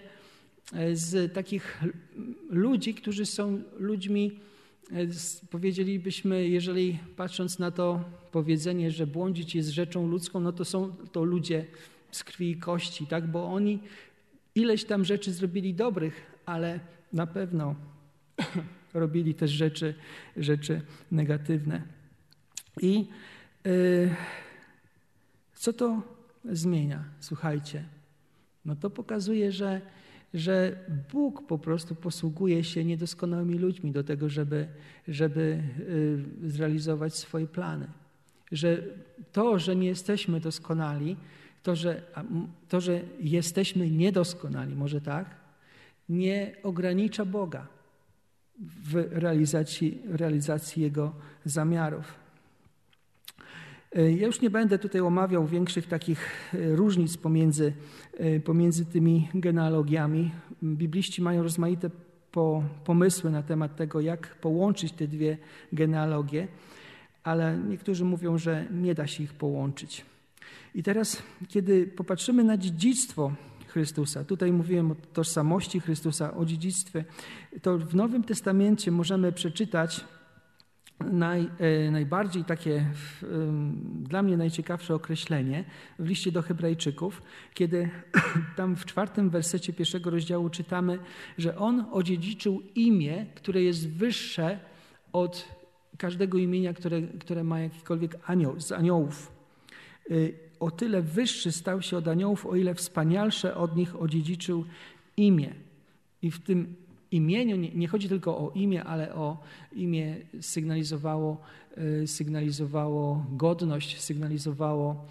[0.73, 1.81] e, z takich
[2.51, 4.41] ludzi, którzy są ludźmi,
[4.93, 5.07] e,
[5.51, 11.25] powiedzielibyśmy, jeżeli patrząc na to powiedzenie, że błądzić jest rzeczą ludzką, no to są to
[11.25, 11.67] ludzie
[12.11, 13.31] z krwi i kości, tak?
[13.31, 13.79] bo oni
[14.55, 16.81] ileś tam rzeczy zrobili dobrych, ale
[17.13, 17.75] na pewno
[18.95, 19.95] robili też rzeczy,
[20.37, 21.83] rzeczy negatywne.
[22.83, 23.07] I
[23.65, 24.11] yy,
[25.59, 26.03] co to
[26.45, 27.05] zmienia?
[27.21, 27.85] Słuchajcie,
[28.65, 29.81] no to pokazuje, że,
[30.35, 30.77] że
[31.13, 34.69] Bóg po prostu posługuje się niedoskonałymi ludźmi do tego, żeby,
[35.09, 35.63] żeby
[36.43, 37.87] yy, zrealizować swoje plany.
[38.53, 38.83] Że
[39.33, 41.17] to, że nie jesteśmy doskonali,
[41.63, 42.03] to że,
[42.69, 45.37] to, że jesteśmy niedoskonali, może tak,
[46.09, 47.67] nie ogranicza Boga
[48.61, 51.13] w realizacji, realizacji Jego
[51.45, 52.28] zamiarów.
[53.97, 57.73] E, ja już nie będę tutaj omawiał większych takich e, różnic pomiędzy,
[58.19, 60.31] e, pomiędzy tymi genealogiami.
[60.63, 61.91] Bibliści mają rozmaite
[62.33, 65.39] po, pomysły na temat tego, jak połączyć te dwie
[65.73, 66.49] genealogie,
[67.23, 70.05] ale niektórzy mówią, że nie da się ich połączyć.
[70.75, 73.33] I teraz, kiedy popatrzymy na dziedzictwo
[73.67, 77.05] Chrystusa, tutaj mówiłem o tożsamości Chrystusa, o dziedzictwie,
[77.63, 80.05] to w Nowym Testamencie możemy przeczytać
[81.01, 82.87] naj, e, najbardziej takie
[84.03, 85.65] dla mnie najciekawsze określenie
[85.99, 87.23] w liście do Hebrajczyków,
[87.55, 87.91] kiedy
[88.57, 90.99] tam w czwartym wersecie pierwszego rozdziału czytamy,
[91.39, 94.59] że on odziedziczył imię, które jest wyższe
[95.13, 95.49] od
[95.99, 99.33] każdego imienia, które, które ma jakikolwiek anioł, z aniołów.
[100.11, 104.65] Y, o tyle wyższy stał się od aniołów, o ile wspanialsze od nich odziedziczył
[105.17, 105.55] imię.
[106.23, 106.75] I w tym
[107.13, 109.39] imieniu nie, nie chodzi tylko o imię, ale o
[109.73, 111.41] imię sygnalizowało,
[112.03, 115.05] y, sygnalizowało godność, sygnalizowało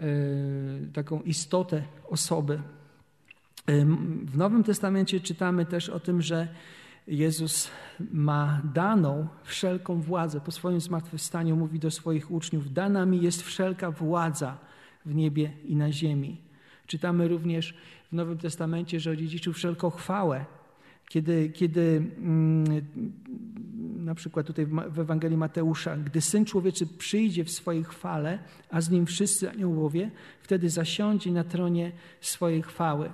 [0.00, 2.60] y, taką istotę osoby.
[4.24, 6.48] W Nowym Testamencie czytamy też o tym, że
[7.06, 7.70] Jezus
[8.12, 10.40] ma daną wszelką władzę.
[10.40, 14.58] Po swoim zmartwychwstaniu mówi do swoich uczniów: Dana mi jest wszelka władza
[15.06, 16.40] w niebie i na ziemi.
[16.86, 17.74] Czytamy również
[18.12, 20.44] w Nowym Testamencie, że odziedziczył wszelką chwałę.
[21.08, 22.64] Kiedy, kiedy mm,
[24.04, 28.38] na przykład tutaj w Ewangelii Mateusza, gdy Syn Człowieczy przyjdzie w swojej chwale,
[28.70, 30.10] a z Nim wszyscy aniołowie,
[30.42, 33.10] wtedy zasiądzie na tronie swojej chwały.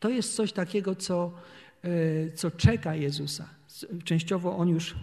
[0.00, 1.32] To jest coś takiego, co,
[1.82, 3.48] e, co czeka Jezusa.
[4.04, 4.94] Częściowo On już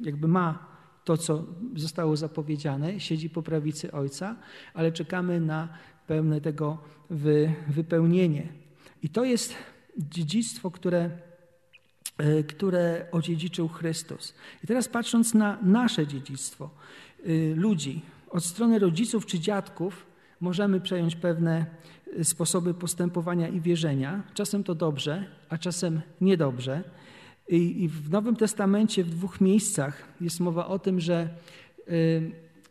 [0.00, 1.44] jakby ma to, co
[1.76, 4.36] zostało zapowiedziane, siedzi po prawicy Ojca,
[4.74, 5.68] ale czekamy na
[6.06, 6.78] pełne tego
[7.10, 8.48] wy, wypełnienie.
[9.02, 9.54] I to jest
[9.98, 11.10] dziedzictwo, które,
[12.18, 14.34] e, które odziedziczył Chrystus.
[14.64, 16.70] I teraz patrząc na nasze dziedzictwo,
[17.24, 20.06] e, ludzi, od strony rodziców czy dziadków,
[20.40, 21.66] możemy przejąć pewne
[22.18, 24.22] e, sposoby postępowania i wierzenia.
[24.34, 26.82] Czasem to dobrze, a czasem niedobrze.
[27.48, 31.28] I, w Nowym Testamencie w dwóch miejscach jest mowa o tym, że,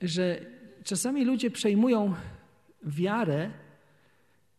[0.02, 0.46] że
[0.84, 2.14] czasami ludzie przejmują
[2.84, 3.52] wiarę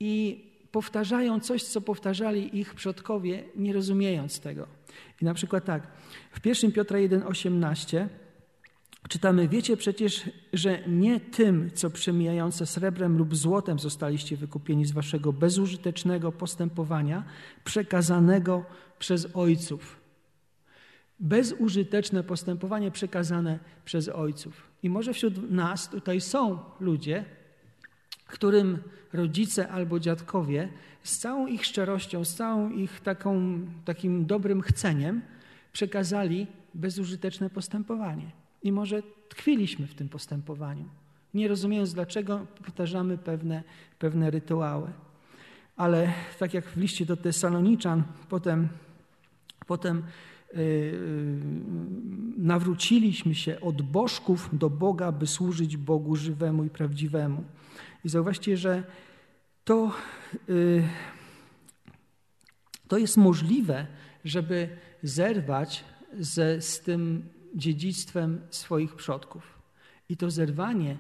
[0.00, 4.66] i powtarzają coś, co powtarzali ich przodkowie, nie rozumiejąc tego.
[5.22, 5.86] I na przykład tak,
[6.32, 8.06] w 1 Piotra 1,18
[9.08, 15.32] czytamy, wiecie przecież, że nie tym, co przemijające srebrem lub złotem zostaliście wykupieni z waszego
[15.32, 17.24] bezużytecznego postępowania,
[17.64, 18.64] przekazanego
[18.98, 20.00] przez ojców
[21.20, 24.70] bezużyteczne postępowanie przekazane przez ojców.
[24.82, 27.24] I może wśród nas tutaj są ludzie,
[28.26, 28.78] którym
[29.12, 30.68] rodzice albo dziadkowie
[31.02, 35.22] z całą ich szczerością, z całą ich taką, takim dobrym chceniem
[35.72, 38.30] przekazali bezużyteczne postępowanie.
[38.62, 40.84] I może tkwiliśmy w tym postępowaniu,
[41.34, 43.62] nie rozumiejąc, dlaczego powtarzamy pewne,
[43.98, 44.90] pewne rytuały.
[45.76, 48.68] Ale tak jak w liście do Tesaloniczan, potem,
[49.66, 50.02] potem
[50.56, 51.40] Y, y,
[52.36, 57.44] nawróciliśmy się od bożków do Boga, by służyć Bogu żywemu i prawdziwemu.
[58.04, 58.82] I zauważcie, że
[59.64, 59.92] to,
[60.48, 60.88] y,
[62.88, 63.86] to jest możliwe,
[64.24, 64.68] żeby
[65.02, 65.84] zerwać
[66.18, 69.58] ze, z tym dziedzictwem swoich przodków.
[70.08, 70.96] I to zerwanie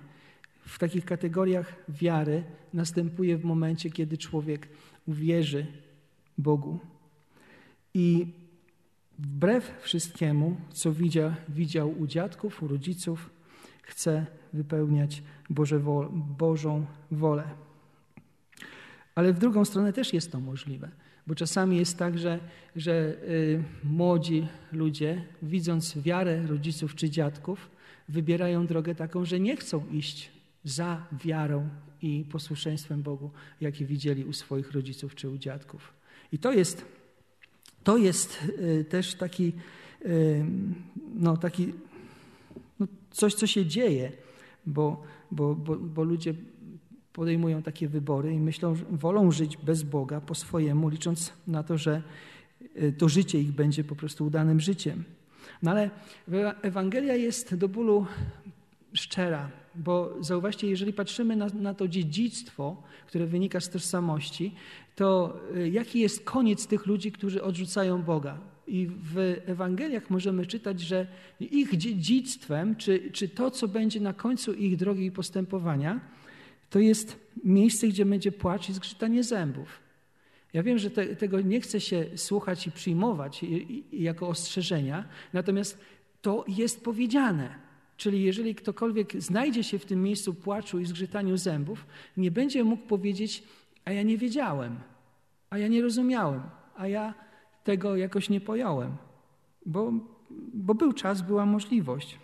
[0.66, 4.68] w takich kategoriach wiary następuje w momencie, kiedy człowiek
[5.06, 5.66] uwierzy
[6.38, 6.78] Bogu.
[7.94, 8.26] I
[9.18, 13.30] Wbrew wszystkiemu, co widział, widział u dziadków, u rodziców,
[13.86, 15.80] chce wypełniać Boże
[16.38, 17.44] Bożą wolę.
[19.14, 20.88] Ale w drugą stronę też jest to możliwe,
[21.26, 22.38] bo czasami jest tak, że,
[22.76, 27.70] że y, młodzi ludzie, widząc wiarę rodziców czy dziadków,
[28.08, 30.30] wybierają drogę taką, że nie chcą iść
[30.64, 31.68] za wiarą
[32.02, 35.92] i posłuszeństwem Bogu, jakie widzieli u swoich rodziców czy u dziadków.
[36.32, 36.84] I to jest,
[37.84, 39.52] to jest y, też taki,
[40.06, 40.44] y,
[41.14, 41.72] no, taki
[42.84, 44.12] no, coś, co się dzieje,
[44.66, 46.34] bo, bo, bo, bo ludzie
[47.12, 51.78] podejmują takie wybory i myślą, że wolą żyć bez Boga po swojemu, licząc na to,
[51.78, 52.02] że
[52.82, 55.04] y, to życie ich będzie po prostu udanym życiem.
[55.62, 55.90] No ale
[56.62, 58.06] Ewangelia jest do bólu
[58.92, 64.54] szczera, bo zauważcie, jeżeli patrzymy na, na, to dziedzictwo, które wynika z tożsamości,
[64.96, 68.53] to y, jaki jest koniec tych ludzi, którzy odrzucają Boga?
[68.66, 71.06] I w Ewangeliach możemy czytać, że
[71.40, 76.00] ich dziedzictwem, czy, czy to, co będzie na końcu ich drogi i postępowania,
[76.70, 79.80] to jest miejsce, gdzie będzie płacz i zgrzytanie zębów.
[80.52, 85.04] Ja wiem, że te, tego nie chce się słuchać i przyjmować i, i, jako ostrzeżenia,
[85.32, 85.78] natomiast
[86.22, 87.54] to jest powiedziane.
[87.96, 92.86] Czyli jeżeli ktokolwiek znajdzie się w tym miejscu płaczu i zgrzytaniu zębów, nie będzie mógł
[92.86, 93.42] powiedzieć,
[93.84, 94.78] a ja nie wiedziałem,
[95.50, 96.42] a ja nie rozumiałem,
[96.76, 97.14] a ja
[97.64, 98.96] tego jakoś nie pojąłem,
[99.66, 99.92] bo,
[100.54, 102.18] bo był czas, była możliwość.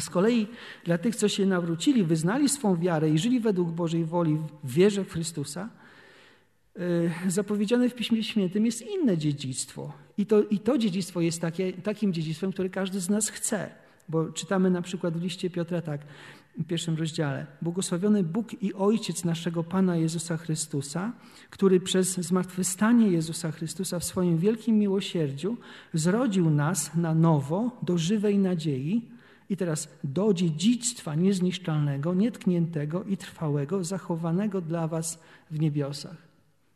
[0.00, 0.46] Z kolei
[0.84, 5.04] dla tych, co się nawrócili, wyznali swą wiarę i żyli według Bożej woli w wierze
[5.04, 5.68] w Chrystusa,
[6.78, 9.92] y, zapowiedziane w Piśmie Świętym jest inne dziedzictwo.
[10.18, 13.70] I to, i to dziedzictwo jest takie, takim dziedzictwem, które każdy z nas chce.
[14.08, 16.00] Bo czytamy na przykład w liście Piotra tak,
[16.58, 17.46] w pierwszym rozdziale.
[17.62, 21.12] Błogosławiony Bóg i Ojciec naszego Pana Jezusa Chrystusa,
[21.50, 25.56] który przez zmartwychwstanie Jezusa Chrystusa w swoim wielkim miłosierdziu
[25.94, 29.08] zrodził nas na nowo do żywej nadziei
[29.48, 36.16] i teraz do dziedzictwa niezniszczalnego, nietkniętego i trwałego, zachowanego dla was w niebiosach.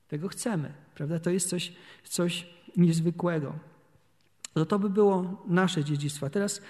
[0.09, 1.19] Tego chcemy, prawda?
[1.19, 1.73] To jest coś,
[2.05, 3.55] coś niezwykłego.
[4.57, 6.31] No to by było nasze dziedzictwo.
[6.31, 6.63] teraz,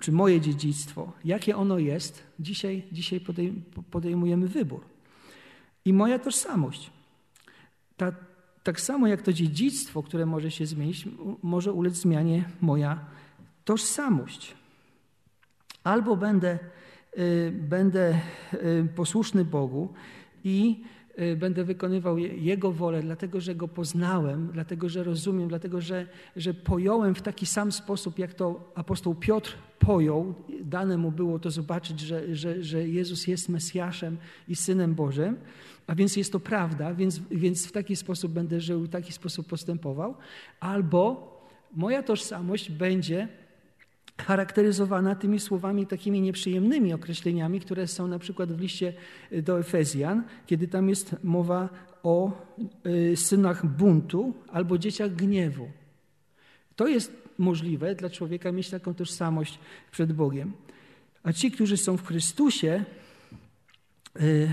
[0.00, 3.20] czy moje dziedzictwo, jakie ono jest, dzisiaj, dzisiaj
[3.90, 4.80] podejmujemy wybór.
[5.84, 6.90] I moja tożsamość.
[7.96, 8.12] Ta,
[8.62, 11.08] tak samo jak to dziedzictwo, które może się zmienić,
[11.42, 13.04] może ulec zmianie moja
[13.64, 14.54] tożsamość.
[15.84, 16.58] Albo będę,
[17.18, 18.20] y, będę
[18.54, 19.92] y, posłuszny Bogu
[20.44, 20.84] i
[21.36, 26.06] będę wykonywał Jego wolę, dlatego że Go poznałem, dlatego że rozumiem, dlatego że,
[26.36, 30.34] że pojąłem w taki sam sposób, jak to apostoł Piotr pojął.
[30.64, 34.16] Dane mu było to zobaczyć, że, że, że Jezus jest Mesjaszem
[34.48, 35.36] i Synem Bożym,
[35.86, 39.46] a więc jest to prawda, więc, więc w taki sposób będę żył, w taki sposób
[39.46, 40.14] postępował.
[40.60, 41.30] Albo
[41.76, 43.28] moja tożsamość będzie
[44.20, 48.92] charakteryzowana tymi słowami takimi nieprzyjemnymi określeniami, które są na przykład w liście
[49.42, 51.68] do Efezjan, kiedy tam jest mowa
[52.02, 52.32] o
[52.86, 55.68] y, synach buntu albo dzieciach gniewu.
[56.76, 59.58] To jest możliwe dla człowieka mieć taką tożsamość
[59.90, 60.52] przed Bogiem.
[61.22, 62.84] A ci, którzy są w Chrystusie,
[64.20, 64.48] y,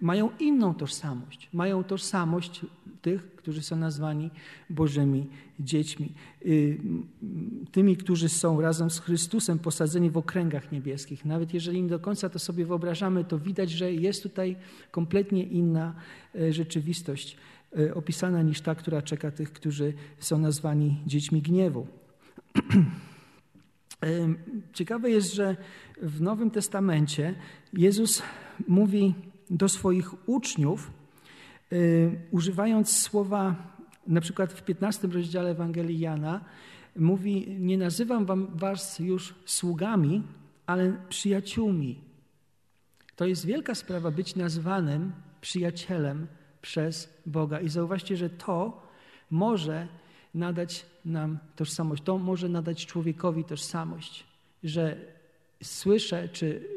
[0.00, 1.48] mają inną tożsamość.
[1.52, 2.60] Mają tożsamość
[3.04, 4.30] tych, którzy są nazwani
[4.70, 5.26] Bożymi
[5.60, 6.12] dziećmi.
[6.46, 6.78] Y,
[7.72, 11.24] tymi, którzy są razem z Chrystusem posadzeni w okręgach niebieskich.
[11.24, 14.56] Nawet jeżeli nie do końca to sobie wyobrażamy, to widać, że jest tutaj
[14.90, 15.94] kompletnie inna
[16.34, 17.36] e, rzeczywistość
[17.78, 21.86] e, opisana niż ta, która czeka tych, którzy są nazwani dziećmi gniewu.
[24.72, 25.56] Ciekawe jest, że
[26.02, 27.34] w Nowym Testamencie
[27.72, 28.22] Jezus
[28.68, 29.14] mówi
[29.50, 30.90] do swoich uczniów,
[32.30, 33.54] używając słowa,
[34.06, 36.40] na przykład w 15 rozdziale Ewangelii Jana,
[36.96, 40.22] mówi: Nie nazywam wam was już sługami,
[40.66, 42.00] ale przyjaciółmi.
[43.16, 46.26] To jest wielka sprawa być nazwanym przyjacielem
[46.62, 47.60] przez Boga.
[47.60, 48.82] I zauważcie, że to
[49.30, 49.88] może
[50.34, 54.24] nadać nam tożsamość, to może nadać człowiekowi tożsamość,
[54.64, 54.96] że
[55.62, 56.68] słyszę czy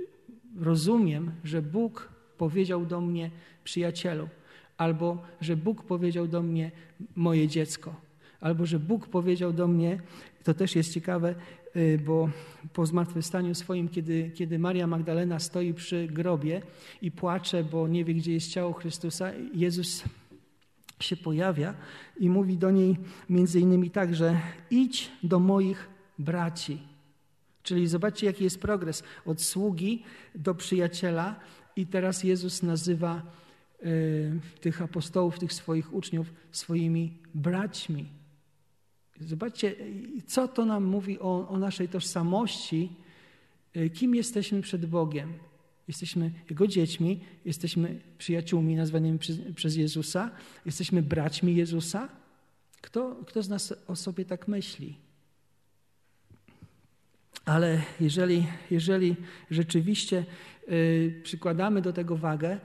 [0.59, 3.31] rozumiem, że Bóg powiedział do mnie
[3.63, 4.29] przyjacielu,
[4.77, 6.71] albo że Bóg powiedział do mnie
[7.15, 7.95] moje dziecko,
[8.41, 10.01] albo że Bóg powiedział do mnie,
[10.43, 11.35] to też jest ciekawe,
[11.75, 12.29] y, bo
[12.73, 16.61] po zmartwychwstaniu swoim, kiedy, kiedy Maria Magdalena stoi przy grobie
[17.01, 20.03] i płacze, bo nie wie, gdzie jest ciało Chrystusa, Jezus
[20.99, 21.73] się pojawia
[22.19, 22.97] i mówi do niej
[23.29, 24.39] między innymi tak, że
[24.71, 26.77] idź do moich braci.
[27.63, 30.03] Czyli zobaczcie, jaki jest progres od sługi
[30.35, 31.39] do przyjaciela,
[31.77, 33.21] i teraz Jezus nazywa
[34.61, 38.05] tych apostołów, tych swoich uczniów swoimi braćmi.
[39.19, 39.75] Zobaczcie,
[40.27, 42.93] co to nam mówi o, o naszej tożsamości
[43.77, 45.33] y, kim jesteśmy przed Bogiem.
[45.87, 50.31] Jesteśmy Jego dziećmi, jesteśmy przyjaciółmi nazwanymi przez, przez Jezusa,
[50.65, 52.09] jesteśmy braćmi Jezusa.
[52.81, 54.97] Kto, kto z nas o sobie tak myśli?
[57.45, 59.15] Ale jeżeli, jeżeli
[59.51, 60.25] rzeczywiście
[60.69, 62.59] y, przykładamy do tego wagę,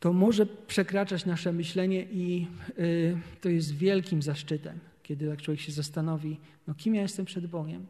[0.00, 2.46] to może przekraczać nasze myślenie i
[2.78, 7.46] y, to jest wielkim zaszczytem, kiedy tak człowiek się zastanowi, no kim ja jestem przed
[7.46, 7.86] Bogiem?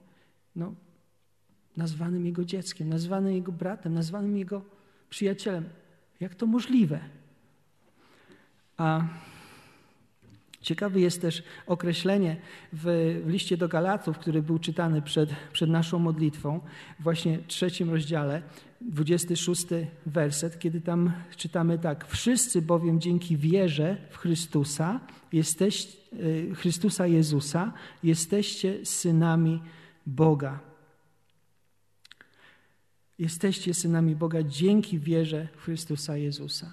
[0.56, 0.74] No,
[1.76, 4.62] nazwanym Jego dzieckiem, nazwanym Jego bratem, nazwanym Jego
[5.10, 5.64] przyjacielem.
[6.20, 7.00] Jak to możliwe?
[8.76, 9.06] A
[10.60, 12.36] ciekawe jest też określenie
[12.72, 16.60] w, w liście do Galatów, który był czytany przed, przed naszą modlitwą,
[17.00, 18.42] właśnie w trzecim rozdziale,
[18.80, 19.66] 26
[20.06, 25.00] werset, kiedy tam czytamy tak: Wszyscy bowiem dzięki wierze w Chrystusa,
[25.32, 27.72] jesteś, y, Chrystusa Jezusa,
[28.02, 29.62] jesteście synami
[30.06, 30.60] Boga.
[33.18, 36.72] Jesteście synami Boga dzięki wierze w Chrystusa Jezusa.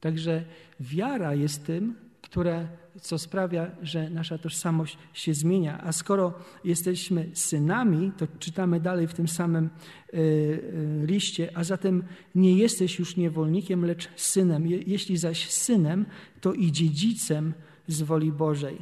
[0.00, 0.44] Także
[0.80, 2.68] wiara jest tym, które,
[3.00, 5.80] co sprawia, że nasza tożsamość się zmienia.
[5.84, 6.34] A skoro
[6.64, 12.98] jesteśmy synami, to czytamy dalej w tym samym y, y, liście, a zatem nie jesteś
[12.98, 14.66] już niewolnikiem, lecz synem.
[14.66, 16.06] Jeśli zaś synem,
[16.40, 17.52] to i dziedzicem
[17.86, 18.78] z woli Bożej.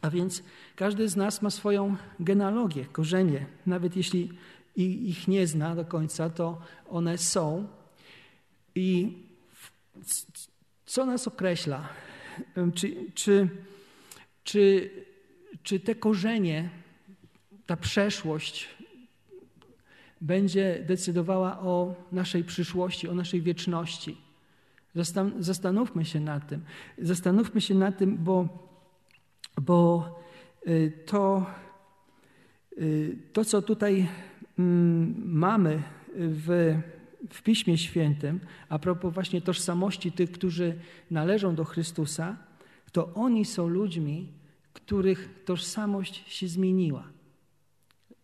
[0.00, 0.42] A więc
[0.76, 3.46] każdy z nas ma swoją genealogię, korzenie.
[3.66, 4.30] Nawet jeśli
[4.76, 6.58] ich nie zna do końca, to
[6.88, 7.68] one są.
[8.74, 9.12] I
[10.86, 11.88] co nas określa?
[12.74, 13.48] Czy, czy,
[14.44, 14.90] czy,
[15.62, 16.70] czy te korzenie,
[17.66, 18.68] ta przeszłość
[20.20, 24.16] będzie decydowała o naszej przyszłości, o naszej wieczności?
[25.38, 26.64] Zastanówmy się nad tym.
[26.98, 28.48] Zastanówmy się nad tym, bo,
[29.60, 30.08] bo
[30.66, 31.46] y, to,
[32.78, 34.08] y, to, co tutaj
[34.58, 35.82] mm, mamy
[36.16, 36.76] w
[37.30, 40.74] w Piśmie Świętym, a propos właśnie tożsamości tych, którzy
[41.10, 42.36] należą do Chrystusa,
[42.92, 44.28] to oni są ludźmi,
[44.72, 47.08] których tożsamość się zmieniła.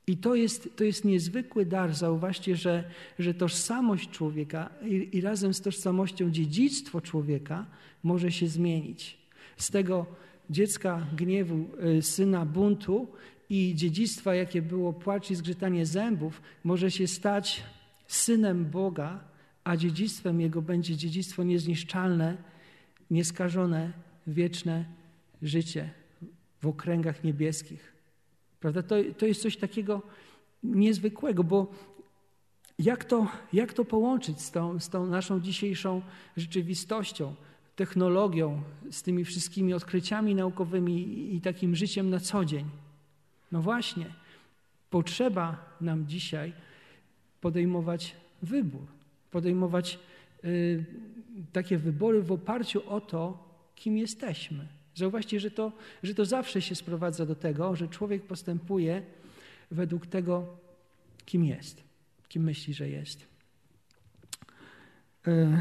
[0.06, 1.94] I to jest, to jest niezwykły dar.
[1.94, 2.84] Zauważcie, że,
[3.18, 7.66] że tożsamość człowieka i, i razem z tożsamością dziedzictwo człowieka
[8.02, 9.18] może się zmienić.
[9.56, 10.06] Z tego
[10.50, 11.66] dziecka gniewu,
[11.98, 13.08] y, syna buntu
[13.50, 17.62] i dziedzictwa, jakie było płacz i zgrzytanie zębów, może się stać
[18.14, 19.20] synem Boga,
[19.64, 22.36] a dziedzictwem Jego będzie dziedzictwo niezniszczalne,
[23.10, 23.92] nieskażone,
[24.26, 24.84] wieczne
[25.42, 25.90] życie
[26.60, 27.92] w okręgach niebieskich.
[28.60, 28.82] Prawda?
[28.82, 30.02] To, to jest coś takiego
[30.62, 31.72] niezwykłego, bo
[32.78, 36.02] jak to, jak to połączyć z tą, z tą naszą dzisiejszą
[36.36, 37.34] rzeczywistością,
[37.76, 42.64] technologią, z tymi wszystkimi odkryciami naukowymi i, i takim życiem na co dzień?
[43.52, 44.06] No właśnie,
[44.90, 46.52] potrzeba nam dzisiaj
[47.42, 48.86] podejmować wybór,
[49.30, 49.98] podejmować
[50.44, 50.84] y,
[51.52, 54.68] takie wybory w oparciu o to, kim jesteśmy.
[54.94, 55.72] Zauważcie, że to,
[56.02, 59.02] że to zawsze się sprowadza do tego, że człowiek postępuje
[59.70, 60.56] według tego,
[61.24, 61.82] kim jest,
[62.28, 63.26] kim myśli, że jest.
[65.28, 65.58] Y,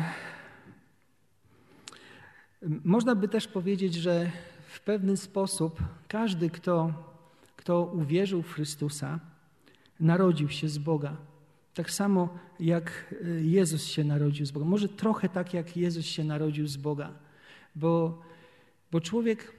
[2.84, 4.32] można by też powiedzieć, że
[4.68, 6.94] w pewien sposób każdy, kto,
[7.56, 9.20] kto uwierzył w Chrystusa,
[10.00, 11.31] narodził się z Boga.
[11.74, 14.66] Tak samo jak y, Jezus się narodził z Boga.
[14.66, 17.14] Może trochę tak, jak Jezus się narodził z Boga.
[17.76, 18.22] Bo,
[18.92, 19.54] bo człowiek,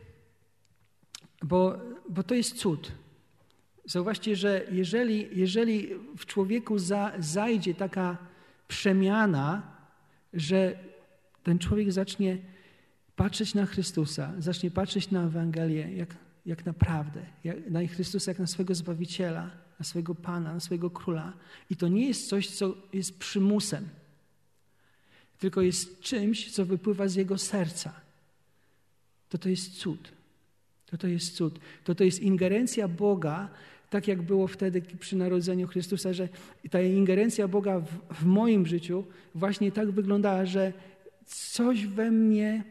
[1.42, 2.92] bo, bo to jest cud.
[3.84, 5.88] Zauważcie, że jeżeli, jeżeli
[6.18, 8.16] w człowieku za, zajdzie taka
[8.68, 9.62] przemiana,
[10.32, 10.78] że
[11.42, 12.38] ten człowiek zacznie
[13.16, 18.46] patrzeć na Chrystusa, zacznie patrzeć na Ewangelię jak, jak naprawdę, jak, na Chrystusa jak na
[18.46, 19.50] swego Zbawiciela,
[19.82, 21.32] na swojego Pana, na swojego Króla.
[21.70, 23.88] I to nie jest coś, co jest przymusem,
[25.38, 27.92] tylko jest czymś, co wypływa z Jego serca.
[29.28, 30.12] To to jest cud.
[30.86, 31.58] To to jest cud.
[31.84, 33.48] To to jest ingerencja Boga,
[33.90, 36.28] tak jak było wtedy przy narodzeniu Chrystusa, że
[36.70, 39.04] ta ingerencja Boga w, w moim życiu
[39.34, 40.72] właśnie tak wyglądała, że
[41.26, 42.64] coś we mnie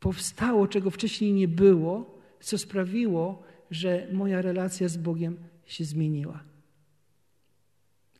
[0.00, 5.36] powstało, czego wcześniej nie było, co sprawiło, że moja relacja z Bogiem
[5.68, 6.40] się zmieniła.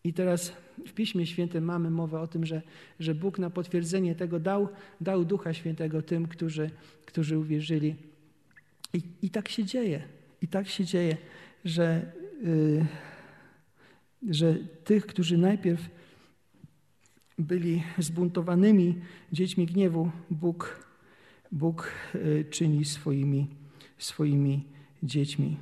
[0.04, 0.52] I teraz
[0.86, 2.62] w Piśmie Świętym mamy mowę o tym, że,
[3.00, 4.68] że Bóg na potwierdzenie tego dał,
[5.00, 6.70] dał Ducha Świętego tym, którzy,
[7.06, 7.96] którzy uwierzyli.
[8.94, 10.02] I, I tak się dzieje.
[10.42, 11.16] I tak się dzieje,
[11.64, 12.86] że, yy,
[14.28, 15.90] że tych, którzy najpierw
[17.38, 18.94] byli zbuntowanymi
[19.32, 20.86] dziećmi gniewu, Bóg,
[21.52, 23.46] Bóg yy, czyni swoimi,
[23.98, 24.64] swoimi
[25.02, 25.56] dziećmi.